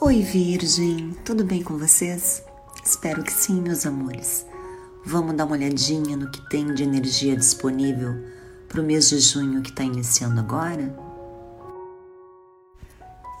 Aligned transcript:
Oi, 0.00 0.22
Virgem, 0.22 1.10
tudo 1.24 1.42
bem 1.42 1.60
com 1.60 1.76
vocês? 1.76 2.44
Espero 2.84 3.20
que 3.24 3.32
sim, 3.32 3.60
meus 3.60 3.84
amores. 3.84 4.46
Vamos 5.04 5.34
dar 5.34 5.44
uma 5.44 5.56
olhadinha 5.56 6.16
no 6.16 6.30
que 6.30 6.40
tem 6.48 6.72
de 6.72 6.84
energia 6.84 7.36
disponível 7.36 8.14
para 8.68 8.80
o 8.80 8.84
mês 8.84 9.08
de 9.08 9.18
junho 9.18 9.60
que 9.60 9.70
está 9.70 9.82
iniciando 9.82 10.38
agora? 10.38 10.96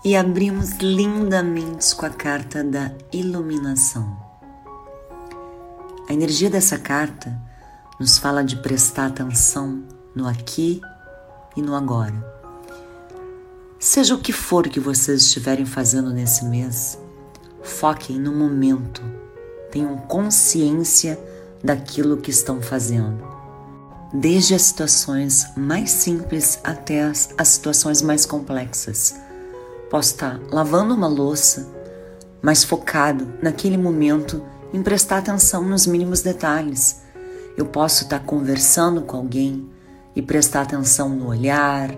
E 0.04 0.16
abrimos 0.16 0.70
lindamente 0.78 1.94
com 1.94 2.06
a 2.06 2.10
carta 2.10 2.64
da 2.64 2.90
iluminação. 3.12 4.18
A 6.08 6.12
energia 6.12 6.50
dessa 6.50 6.76
carta 6.76 7.40
nos 8.00 8.18
fala 8.18 8.42
de 8.42 8.56
prestar 8.56 9.06
atenção 9.06 9.84
no 10.12 10.26
aqui 10.26 10.80
e 11.56 11.62
no 11.62 11.76
agora 11.76 12.37
Seja 13.80 14.16
o 14.16 14.18
que 14.18 14.32
for 14.32 14.68
que 14.68 14.80
vocês 14.80 15.22
estiverem 15.22 15.64
fazendo 15.64 16.10
nesse 16.10 16.44
mês, 16.44 16.98
foquem 17.62 18.18
no 18.18 18.34
momento, 18.34 19.00
tenham 19.70 19.96
consciência 19.96 21.16
daquilo 21.62 22.16
que 22.16 22.30
estão 22.30 22.60
fazendo. 22.60 23.22
Desde 24.12 24.52
as 24.52 24.62
situações 24.62 25.46
mais 25.56 25.92
simples 25.92 26.58
até 26.64 27.04
as, 27.04 27.32
as 27.38 27.48
situações 27.48 28.02
mais 28.02 28.26
complexas. 28.26 29.14
Posso 29.88 30.10
estar 30.10 30.40
lavando 30.50 30.92
uma 30.92 31.06
louça, 31.06 31.72
mas 32.42 32.64
focado 32.64 33.32
naquele 33.40 33.76
momento 33.76 34.42
em 34.72 34.82
prestar 34.82 35.18
atenção 35.18 35.62
nos 35.62 35.86
mínimos 35.86 36.20
detalhes. 36.20 37.02
Eu 37.56 37.66
posso 37.66 38.04
estar 38.04 38.20
conversando 38.20 39.02
com 39.02 39.16
alguém 39.16 39.70
e 40.16 40.22
prestar 40.22 40.62
atenção 40.62 41.08
no 41.10 41.28
olhar, 41.28 41.90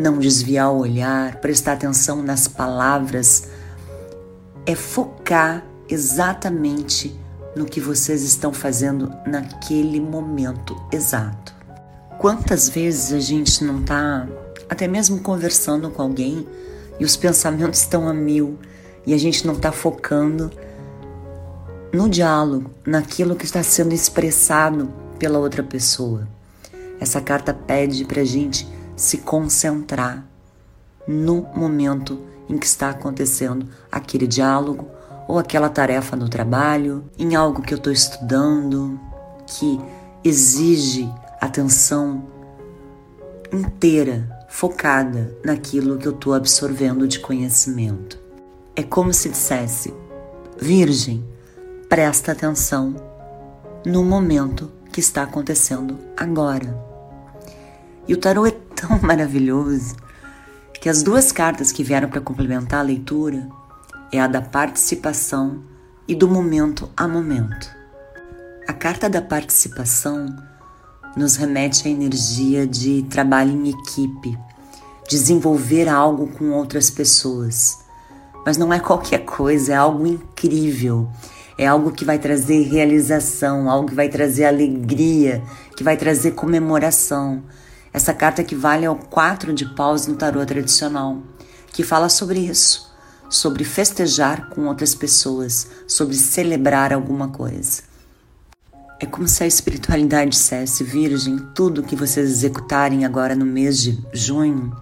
não 0.00 0.18
desviar 0.18 0.72
o 0.72 0.78
olhar, 0.78 1.36
prestar 1.36 1.74
atenção 1.74 2.22
nas 2.22 2.48
palavras, 2.48 3.48
é 4.66 4.74
focar 4.74 5.64
exatamente 5.88 7.14
no 7.54 7.66
que 7.66 7.80
vocês 7.80 8.22
estão 8.22 8.52
fazendo 8.52 9.12
naquele 9.26 10.00
momento 10.00 10.76
exato. 10.92 11.54
Quantas 12.18 12.68
vezes 12.68 13.12
a 13.12 13.20
gente 13.20 13.64
não 13.64 13.80
está 13.80 14.26
até 14.68 14.86
mesmo 14.86 15.20
conversando 15.20 15.90
com 15.90 16.02
alguém 16.02 16.46
e 16.98 17.04
os 17.04 17.16
pensamentos 17.16 17.80
estão 17.80 18.08
a 18.08 18.14
mil 18.14 18.58
e 19.06 19.14
a 19.14 19.18
gente 19.18 19.46
não 19.46 19.54
está 19.54 19.72
focando 19.72 20.50
no 21.92 22.08
diálogo, 22.08 22.70
naquilo 22.86 23.34
que 23.34 23.44
está 23.44 23.62
sendo 23.62 23.92
expressado 23.92 24.92
pela 25.18 25.38
outra 25.38 25.62
pessoa. 25.62 26.28
Essa 27.00 27.20
carta 27.20 27.52
pede 27.52 28.04
para 28.04 28.20
a 28.20 28.24
gente 28.24 28.68
se 29.00 29.16
concentrar 29.16 30.22
no 31.08 31.48
momento 31.54 32.20
em 32.46 32.58
que 32.58 32.66
está 32.66 32.90
acontecendo 32.90 33.66
aquele 33.90 34.26
diálogo 34.26 34.86
ou 35.26 35.38
aquela 35.38 35.70
tarefa 35.70 36.16
no 36.16 36.28
trabalho, 36.28 37.02
em 37.18 37.34
algo 37.34 37.62
que 37.62 37.72
eu 37.72 37.78
estou 37.78 37.90
estudando, 37.90 39.00
que 39.46 39.80
exige 40.22 41.10
atenção 41.40 42.26
inteira, 43.50 44.28
focada 44.50 45.34
naquilo 45.42 45.96
que 45.96 46.06
eu 46.06 46.12
estou 46.12 46.34
absorvendo 46.34 47.08
de 47.08 47.20
conhecimento. 47.20 48.18
É 48.76 48.82
como 48.82 49.14
se 49.14 49.30
dissesse: 49.30 49.94
Virgem, 50.60 51.24
presta 51.88 52.32
atenção 52.32 52.94
no 53.86 54.04
momento 54.04 54.70
que 54.92 55.00
está 55.00 55.22
acontecendo 55.22 55.96
agora. 56.18 56.90
E 58.06 58.12
o 58.12 58.16
tarô 58.16 58.44
é 58.44 58.50
tão 58.80 58.98
maravilhoso 59.02 59.96
que 60.80 60.88
as 60.88 61.02
duas 61.02 61.30
cartas 61.30 61.70
que 61.70 61.84
vieram 61.84 62.08
para 62.08 62.20
complementar 62.20 62.80
a 62.80 62.82
leitura 62.82 63.46
é 64.10 64.18
a 64.18 64.26
da 64.26 64.40
participação 64.40 65.62
e 66.08 66.14
do 66.14 66.26
momento 66.26 66.88
a 66.96 67.06
momento. 67.06 67.70
A 68.66 68.72
carta 68.72 69.08
da 69.08 69.20
participação 69.20 70.34
nos 71.16 71.36
remete 71.36 71.86
à 71.86 71.90
energia 71.90 72.66
de 72.66 73.02
trabalho 73.02 73.50
em 73.50 73.68
equipe, 73.68 74.38
desenvolver 75.08 75.88
algo 75.88 76.28
com 76.28 76.50
outras 76.50 76.88
pessoas. 76.88 77.78
Mas 78.46 78.56
não 78.56 78.72
é 78.72 78.80
qualquer 78.80 79.24
coisa, 79.24 79.72
é 79.72 79.76
algo 79.76 80.06
incrível. 80.06 81.10
É 81.58 81.66
algo 81.66 81.92
que 81.92 82.06
vai 82.06 82.18
trazer 82.18 82.62
realização, 82.62 83.68
algo 83.68 83.88
que 83.88 83.94
vai 83.94 84.08
trazer 84.08 84.46
alegria, 84.46 85.42
que 85.76 85.84
vai 85.84 85.96
trazer 85.96 86.30
comemoração. 86.30 87.42
Essa 87.92 88.14
carta 88.14 88.40
equivale 88.40 88.86
ao 88.86 88.96
quatro 88.96 89.52
de 89.52 89.66
paus 89.74 90.06
no 90.06 90.16
tarô 90.16 90.44
tradicional, 90.46 91.22
que 91.72 91.82
fala 91.82 92.08
sobre 92.08 92.38
isso, 92.38 92.90
sobre 93.28 93.64
festejar 93.64 94.48
com 94.50 94.66
outras 94.66 94.94
pessoas, 94.94 95.68
sobre 95.86 96.16
celebrar 96.16 96.92
alguma 96.92 97.28
coisa. 97.28 97.82
É 99.00 99.06
como 99.06 99.26
se 99.26 99.42
a 99.42 99.46
espiritualidade 99.46 100.30
dissesse, 100.30 100.84
Virgem, 100.84 101.38
tudo 101.54 101.82
que 101.82 101.96
vocês 101.96 102.28
executarem 102.30 103.04
agora 103.04 103.34
no 103.34 103.46
mês 103.46 103.80
de 103.80 103.98
junho, 104.12 104.76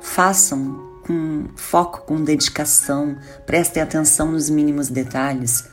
façam 0.00 0.92
com 1.06 1.46
foco, 1.56 2.02
com 2.02 2.22
dedicação, 2.22 3.16
prestem 3.46 3.82
atenção 3.82 4.30
nos 4.30 4.50
mínimos 4.50 4.88
detalhes. 4.88 5.64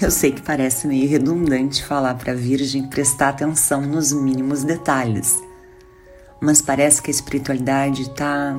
Eu 0.00 0.10
sei 0.10 0.32
que 0.32 0.42
parece 0.42 0.86
meio 0.86 1.08
redundante 1.08 1.84
falar 1.84 2.14
para 2.14 2.32
a 2.32 2.36
Virgem 2.36 2.88
prestar 2.88 3.30
atenção 3.30 3.82
nos 3.82 4.12
mínimos 4.12 4.64
detalhes, 4.64 5.38
mas 6.46 6.62
parece 6.62 7.02
que 7.02 7.10
a 7.10 7.12
espiritualidade 7.12 8.02
está 8.02 8.56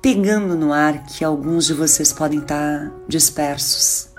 pegando 0.00 0.54
no 0.54 0.72
ar 0.72 1.04
que 1.06 1.24
alguns 1.24 1.66
de 1.66 1.74
vocês 1.74 2.12
podem 2.12 2.38
estar 2.38 2.88
tá 2.88 2.92
dispersos, 3.08 4.10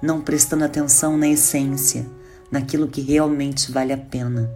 não 0.00 0.20
prestando 0.20 0.64
atenção 0.64 1.18
na 1.18 1.26
essência, 1.26 2.06
naquilo 2.52 2.86
que 2.86 3.00
realmente 3.00 3.72
vale 3.72 3.92
a 3.92 3.98
pena. 3.98 4.48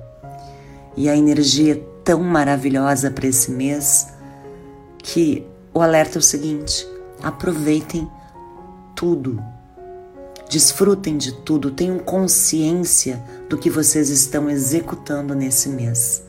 E 0.96 1.08
a 1.08 1.16
energia 1.16 1.72
é 1.72 1.82
tão 2.04 2.22
maravilhosa 2.22 3.10
para 3.10 3.26
esse 3.26 3.50
mês 3.50 4.06
que 4.98 5.44
o 5.74 5.80
alerta 5.80 6.18
é 6.18 6.20
o 6.20 6.22
seguinte: 6.22 6.86
aproveitem 7.20 8.08
tudo. 8.94 9.42
Desfrutem 10.48 11.18
de 11.18 11.32
tudo, 11.32 11.72
tenham 11.72 11.98
consciência 11.98 13.20
do 13.48 13.58
que 13.58 13.68
vocês 13.68 14.10
estão 14.10 14.48
executando 14.48 15.34
nesse 15.34 15.68
mês 15.68 16.24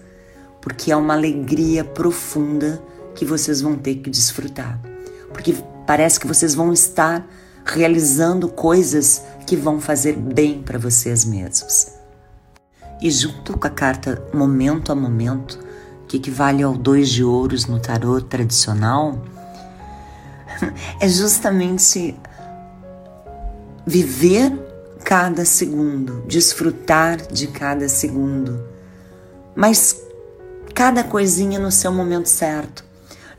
porque 0.62 0.91
é 0.91 0.95
uma 0.95 1.13
alegria 1.13 1.84
profunda 1.84 2.81
que 3.16 3.25
vocês 3.25 3.62
vão 3.62 3.75
ter 3.75 3.95
que 3.95 4.09
desfrutar. 4.09 4.79
Porque 5.34 5.56
parece 5.85 6.19
que 6.19 6.28
vocês 6.28 6.53
vão 6.53 6.72
estar 6.72 7.28
realizando 7.66 8.47
coisas 8.47 9.23
que 9.45 9.56
vão 9.56 9.79
fazer 9.79 10.13
bem 10.13 10.62
para 10.62 10.78
vocês 10.78 11.25
mesmos. 11.25 11.88
E 13.01 13.12
junto 13.12 13.57
com 13.57 13.68
a 13.68 13.69
carta 13.69 14.22
momento 14.34 14.91
a 14.91 14.95
momento, 14.95 15.59
que 16.07 16.18
equivale 16.18 16.63
ao 16.63 16.74
dois 16.74 17.09
de 17.09 17.24
ouros 17.24 17.66
no 17.66 17.79
tarô 17.79 18.22
tradicional, 18.22 19.22
é 21.00 21.07
justamente 21.07 22.16
viver 23.85 24.51
cada 25.03 25.45
segundo, 25.45 26.24
desfrutar 26.28 27.18
de 27.31 27.47
cada 27.47 27.88
segundo. 27.88 28.62
Mas 29.56 30.01
cada 30.77 31.03
coisinha 31.03 31.57
no 31.57 31.71
seu 31.71 31.91
momento 31.91 32.29
certo, 32.29 32.85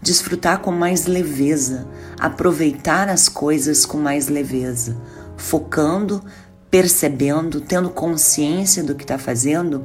desfrutar 0.02 0.58
com 0.58 0.72
mais 0.72 1.06
leveza, 1.06 1.86
aproveitar 2.18 3.08
as 3.08 3.28
coisas 3.28 3.86
com 3.86 3.96
mais 3.96 4.26
leveza, 4.26 4.96
focando, 5.36 6.20
percebendo, 6.68 7.60
tendo 7.60 7.90
consciência 7.90 8.82
do 8.82 8.92
que 8.92 9.04
está 9.04 9.18
fazendo, 9.18 9.84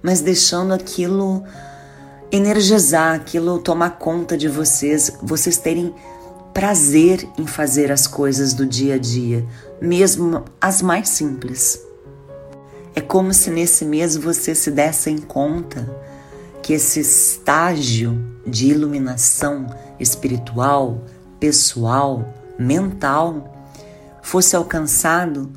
mas 0.00 0.20
deixando 0.20 0.72
aquilo 0.72 1.42
energizar, 2.30 3.16
aquilo 3.16 3.58
tomar 3.58 3.98
conta 3.98 4.38
de 4.38 4.46
vocês, 4.46 5.10
vocês 5.20 5.56
terem 5.56 5.92
prazer 6.52 7.28
em 7.36 7.44
fazer 7.44 7.90
as 7.90 8.06
coisas 8.06 8.54
do 8.54 8.64
dia 8.64 8.94
a 8.94 8.98
dia, 8.98 9.44
mesmo 9.82 10.44
as 10.60 10.80
mais 10.80 11.08
simples. 11.08 11.76
É 12.94 13.00
como 13.00 13.34
se 13.34 13.50
nesse 13.50 13.84
mês 13.84 14.16
vocês 14.16 14.58
se 14.58 14.70
dessem 14.70 15.18
conta 15.18 16.13
que 16.64 16.72
esse 16.72 16.98
estágio 17.00 18.24
de 18.46 18.68
iluminação 18.68 19.66
espiritual, 20.00 21.04
pessoal, 21.38 22.34
mental 22.58 23.68
fosse 24.22 24.56
alcançado 24.56 25.52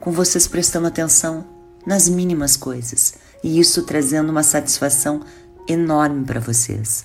com 0.00 0.10
vocês 0.10 0.48
prestando 0.48 0.86
atenção 0.86 1.46
nas 1.86 2.08
mínimas 2.08 2.56
coisas 2.56 3.16
e 3.44 3.60
isso 3.60 3.82
trazendo 3.82 4.30
uma 4.30 4.42
satisfação 4.42 5.20
enorme 5.68 6.24
para 6.24 6.40
vocês. 6.40 7.04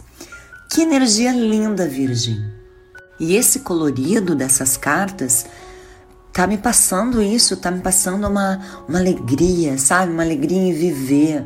Que 0.72 0.84
energia 0.84 1.34
linda, 1.34 1.86
Virgem! 1.86 2.42
E 3.20 3.36
esse 3.36 3.60
colorido 3.60 4.36
dessas 4.36 4.78
cartas 4.78 5.46
tá 6.32 6.48
me 6.48 6.58
passando 6.58 7.22
isso, 7.22 7.58
tá 7.58 7.70
me 7.70 7.82
passando 7.82 8.26
uma, 8.26 8.62
uma 8.88 9.00
alegria, 9.00 9.78
sabe? 9.78 10.14
Uma 10.14 10.24
alegria 10.24 10.58
em 10.58 10.72
viver 10.72 11.46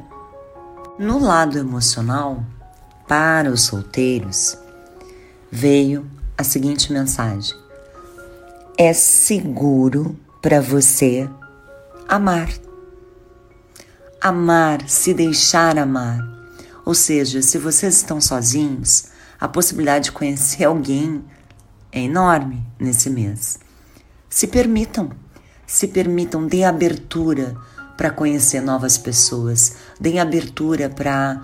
no 0.97 1.19
lado 1.19 1.57
emocional, 1.59 2.44
para 3.07 3.51
os 3.51 3.61
solteiros, 3.61 4.57
veio 5.51 6.09
a 6.38 6.44
seguinte 6.44 6.91
mensagem: 6.91 7.55
é 8.77 8.94
seguro 8.94 10.17
para 10.41 10.59
você 10.59 11.29
amar. 12.07 12.49
Amar, 14.19 14.89
se 14.89 15.13
deixar 15.13 15.77
amar. 15.77 16.19
Ou 16.83 16.95
seja, 16.95 17.41
se 17.41 17.57
vocês 17.57 17.97
estão 17.97 18.19
sozinhos, 18.19 19.09
a 19.39 19.47
possibilidade 19.47 20.05
de 20.05 20.11
conhecer 20.11 20.63
alguém 20.63 21.23
é 21.91 22.01
enorme 22.01 22.65
nesse 22.79 23.09
mês. 23.09 23.59
Se 24.29 24.47
permitam, 24.47 25.11
se 25.65 25.88
permitam, 25.88 26.47
dê 26.47 26.63
abertura 26.63 27.55
para 27.97 28.11
conhecer 28.11 28.61
novas 28.61 28.97
pessoas, 28.97 29.75
dê 29.99 30.19
abertura 30.19 30.88
para 30.88 31.41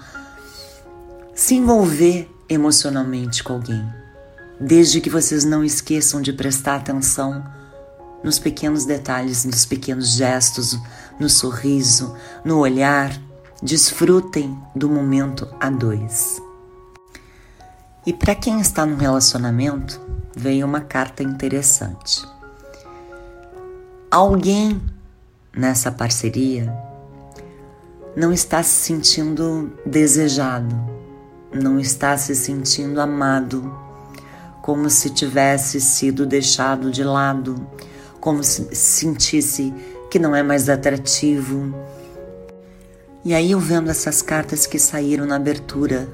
se 1.33 1.55
envolver 1.55 2.29
emocionalmente 2.47 3.43
com 3.43 3.53
alguém. 3.53 3.83
Desde 4.59 5.01
que 5.01 5.09
vocês 5.09 5.43
não 5.43 5.63
esqueçam 5.63 6.21
de 6.21 6.31
prestar 6.31 6.75
atenção 6.75 7.43
nos 8.23 8.39
pequenos 8.39 8.85
detalhes, 8.85 9.43
nos 9.43 9.65
pequenos 9.65 10.09
gestos, 10.11 10.79
no 11.19 11.27
sorriso, 11.27 12.15
no 12.45 12.59
olhar. 12.59 13.11
Desfrutem 13.61 14.57
do 14.75 14.89
momento 14.89 15.47
a 15.59 15.69
dois. 15.69 16.41
E 18.05 18.11
para 18.11 18.35
quem 18.35 18.59
está 18.59 18.85
num 18.85 18.97
relacionamento, 18.97 19.99
veio 20.35 20.65
uma 20.65 20.81
carta 20.81 21.23
interessante. 21.23 22.25
Alguém 24.11 24.81
nessa 25.55 25.91
parceria 25.91 26.73
não 28.15 28.31
está 28.31 28.61
se 28.61 28.69
sentindo 28.69 29.73
desejado, 29.85 30.75
não 31.51 31.79
está 31.79 32.15
se 32.17 32.35
sentindo 32.35 33.01
amado, 33.01 33.75
como 34.61 34.89
se 34.89 35.09
tivesse 35.09 35.81
sido 35.81 36.25
deixado 36.25 36.91
de 36.91 37.03
lado, 37.03 37.67
como 38.19 38.43
se 38.43 38.73
sentisse 38.75 39.73
que 40.11 40.19
não 40.19 40.35
é 40.35 40.43
mais 40.43 40.69
atrativo. 40.69 41.73
E 43.25 43.33
aí 43.33 43.51
eu 43.51 43.59
vendo 43.59 43.89
essas 43.89 44.21
cartas 44.21 44.67
que 44.67 44.77
saíram 44.77 45.25
na 45.25 45.37
abertura 45.37 46.07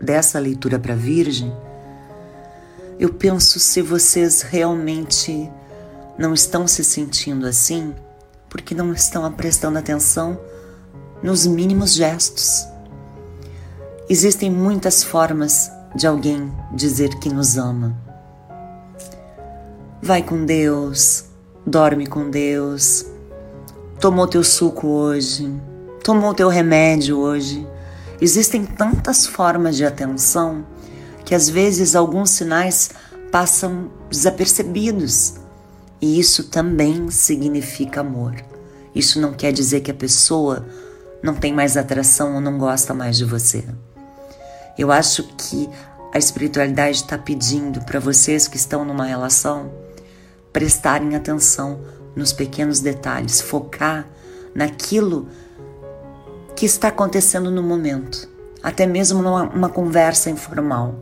dessa 0.00 0.38
leitura 0.38 0.78
para 0.78 0.94
Virgem, 0.94 1.54
eu 2.98 3.12
penso 3.12 3.60
se 3.60 3.82
vocês 3.82 4.42
realmente 4.42 5.50
não 6.18 6.32
estão 6.32 6.66
se 6.66 6.82
sentindo 6.82 7.46
assim, 7.46 7.94
porque 8.52 8.74
não 8.74 8.92
estão 8.92 9.32
prestando 9.32 9.78
atenção 9.78 10.38
nos 11.22 11.46
mínimos 11.46 11.94
gestos. 11.94 12.66
Existem 14.10 14.50
muitas 14.50 15.02
formas 15.02 15.70
de 15.96 16.06
alguém 16.06 16.52
dizer 16.74 17.18
que 17.18 17.30
nos 17.30 17.56
ama. 17.56 17.96
Vai 20.02 20.22
com 20.22 20.44
Deus, 20.44 21.24
dorme 21.66 22.06
com 22.06 22.28
Deus, 22.28 23.06
tomou 23.98 24.28
teu 24.28 24.44
suco 24.44 24.86
hoje, 24.86 25.50
tomou 26.04 26.34
teu 26.34 26.50
remédio 26.50 27.18
hoje. 27.18 27.66
Existem 28.20 28.66
tantas 28.66 29.26
formas 29.26 29.76
de 29.76 29.86
atenção 29.86 30.66
que 31.24 31.34
às 31.34 31.48
vezes 31.48 31.96
alguns 31.96 32.28
sinais 32.28 32.90
passam 33.30 33.90
desapercebidos. 34.10 35.36
E 36.02 36.18
isso 36.18 36.48
também 36.48 37.08
significa 37.10 38.00
amor. 38.00 38.34
Isso 38.92 39.20
não 39.20 39.32
quer 39.32 39.52
dizer 39.52 39.82
que 39.82 39.90
a 39.92 39.94
pessoa 39.94 40.66
não 41.22 41.34
tem 41.34 41.54
mais 41.54 41.76
atração 41.76 42.34
ou 42.34 42.40
não 42.40 42.58
gosta 42.58 42.92
mais 42.92 43.16
de 43.16 43.24
você. 43.24 43.64
Eu 44.76 44.90
acho 44.90 45.22
que 45.38 45.70
a 46.12 46.18
espiritualidade 46.18 46.96
está 46.96 47.16
pedindo 47.16 47.80
para 47.82 48.00
vocês 48.00 48.48
que 48.48 48.56
estão 48.56 48.84
numa 48.84 49.04
relação 49.04 49.72
prestarem 50.52 51.14
atenção 51.14 51.80
nos 52.16 52.32
pequenos 52.32 52.80
detalhes, 52.80 53.40
focar 53.40 54.06
naquilo 54.54 55.28
que 56.56 56.66
está 56.66 56.88
acontecendo 56.88 57.50
no 57.50 57.62
momento, 57.62 58.28
até 58.60 58.86
mesmo 58.86 59.22
numa 59.22 59.68
conversa 59.68 60.28
informal. 60.28 60.96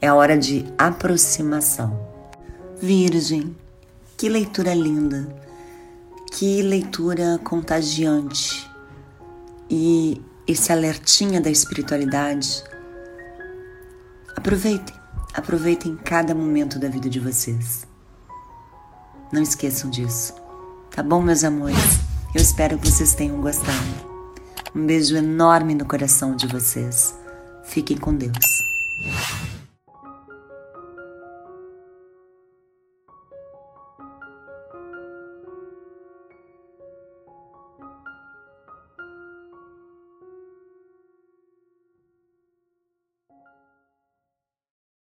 É 0.00 0.08
a 0.08 0.14
hora 0.14 0.36
de 0.36 0.64
aproximação. 0.78 1.98
Virgem, 2.80 3.56
que 4.20 4.28
leitura 4.28 4.74
linda, 4.74 5.34
que 6.30 6.60
leitura 6.60 7.40
contagiante. 7.42 8.70
E 9.70 10.20
esse 10.46 10.70
alertinha 10.70 11.40
da 11.40 11.48
espiritualidade. 11.48 12.62
Aproveitem, 14.36 14.94
aproveitem 15.32 15.96
cada 15.96 16.34
momento 16.34 16.78
da 16.78 16.90
vida 16.90 17.08
de 17.08 17.18
vocês. 17.18 17.86
Não 19.32 19.40
esqueçam 19.40 19.88
disso. 19.88 20.34
Tá 20.94 21.02
bom, 21.02 21.22
meus 21.22 21.42
amores? 21.42 22.00
Eu 22.34 22.42
espero 22.42 22.78
que 22.78 22.90
vocês 22.90 23.14
tenham 23.14 23.40
gostado. 23.40 23.88
Um 24.74 24.84
beijo 24.84 25.16
enorme 25.16 25.74
no 25.74 25.86
coração 25.86 26.36
de 26.36 26.46
vocês. 26.46 27.14
Fiquem 27.64 27.96
com 27.96 28.14
Deus. 28.14 28.36